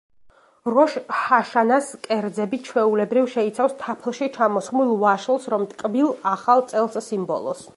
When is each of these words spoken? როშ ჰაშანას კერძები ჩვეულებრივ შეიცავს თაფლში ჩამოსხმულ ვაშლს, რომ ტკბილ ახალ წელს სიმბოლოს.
როშ 0.75 0.93
ჰაშანას 1.17 1.89
კერძები 2.07 2.59
ჩვეულებრივ 2.69 3.27
შეიცავს 3.33 3.75
თაფლში 3.83 4.31
ჩამოსხმულ 4.39 4.95
ვაშლს, 5.05 5.47
რომ 5.55 5.67
ტკბილ 5.75 6.11
ახალ 6.33 6.65
წელს 6.73 6.99
სიმბოლოს. 7.11 7.67